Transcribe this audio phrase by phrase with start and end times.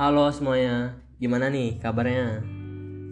[0.00, 2.40] Halo semuanya, gimana nih kabarnya?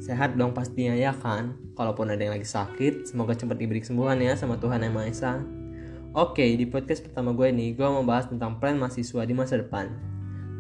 [0.01, 1.53] Sehat dong pastinya ya kan?
[1.77, 5.33] Kalaupun ada yang lagi sakit, semoga cepat diberi kesembuhan ya sama Tuhan Yang Maha Esa.
[6.17, 9.93] Oke, di podcast pertama gue nih, gue mau bahas tentang plan mahasiswa di masa depan.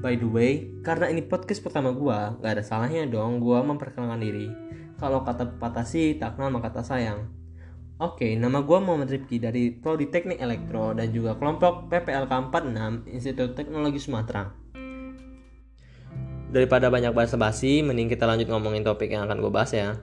[0.04, 4.52] By the way, karena ini podcast pertama gue, gak ada salahnya dong gue memperkenalkan diri.
[5.00, 7.24] Kalau kata pepatah sih, tak kenal maka tak sayang.
[8.04, 13.56] Oke, nama gue Muhammad Rifki dari Prodi Teknik Elektro dan juga kelompok PPLK 46 Institut
[13.56, 14.68] Teknologi Sumatera
[16.48, 20.00] daripada banyak bahasa basi, mending kita lanjut ngomongin topik yang akan gue bahas ya.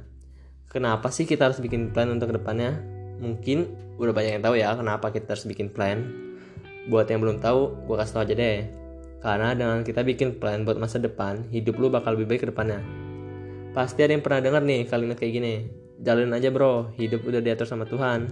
[0.70, 2.78] Kenapa sih kita harus bikin plan untuk ke depannya?
[3.18, 6.04] Mungkin udah banyak yang tahu ya kenapa kita harus bikin plan.
[6.92, 8.60] Buat yang belum tahu, gue kasih tau aja deh.
[9.26, 12.84] Karena dengan kita bikin plan buat masa depan, hidup lu bakal lebih baik ke depannya.
[13.74, 15.56] Pasti ada yang pernah dengar nih kalimat kayak gini.
[15.98, 18.30] Jalanin aja bro, hidup udah diatur sama Tuhan.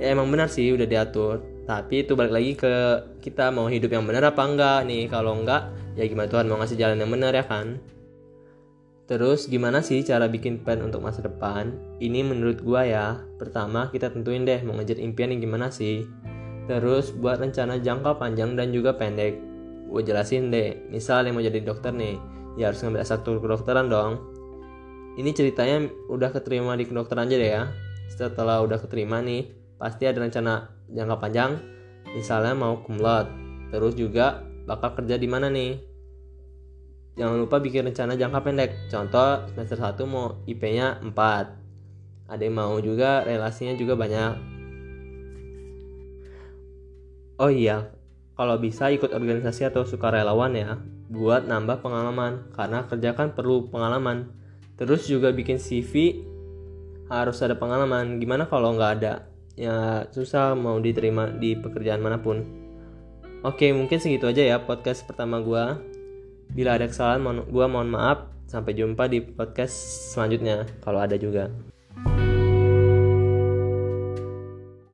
[0.00, 2.74] Ya emang benar sih udah diatur, tapi itu balik lagi ke
[3.22, 5.06] kita mau hidup yang benar apa enggak nih.
[5.06, 7.78] Kalau enggak ya gimana Tuhan mau ngasih jalan yang benar ya kan?
[9.06, 11.74] Terus gimana sih cara bikin plan untuk masa depan?
[12.02, 13.06] Ini menurut gua ya.
[13.38, 16.02] Pertama kita tentuin deh mau ngejar impian yang gimana sih.
[16.66, 19.38] Terus buat rencana jangka panjang dan juga pendek.
[19.90, 22.16] Gue jelasin deh misal yang mau jadi dokter nih
[22.56, 24.12] ya harus ngambil S1 kedokteran dong.
[25.20, 27.62] Ini ceritanya udah keterima di kedokteran aja deh ya.
[28.08, 31.58] Setelah udah keterima nih pasti ada rencana jangka panjang
[32.14, 33.26] misalnya mau kumlot
[33.74, 35.80] terus juga bakal kerja di mana nih?
[37.18, 38.70] Jangan lupa bikin rencana jangka pendek.
[38.88, 41.10] Contoh semester 1 mau IP-nya 4
[42.30, 44.32] ada yang mau juga relasinya juga banyak.
[47.42, 47.90] Oh iya
[48.32, 50.80] kalau bisa ikut organisasi atau sukarelawan ya
[51.12, 52.48] buat nambah pengalaman.
[52.56, 54.32] Karena kerja kan perlu pengalaman.
[54.80, 56.24] Terus juga bikin CV
[57.12, 58.16] harus ada pengalaman.
[58.16, 62.42] Gimana kalau nggak ada ya susah mau diterima di pekerjaan mana pun.
[63.42, 65.64] Oke, mungkin segitu aja ya podcast pertama gue.
[66.52, 68.30] Bila ada kesalahan, gue mohon maaf.
[68.46, 69.72] Sampai jumpa di podcast
[70.12, 71.48] selanjutnya, kalau ada juga.